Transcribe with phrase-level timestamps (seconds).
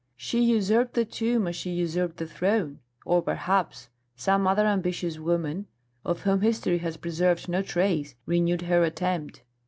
[0.17, 2.79] She usurped the tomb as she usurped the throne.
[3.05, 5.67] Or perhaps some other ambitious woman,
[6.03, 9.43] of whom history has preserved no trace, renewed her attempt."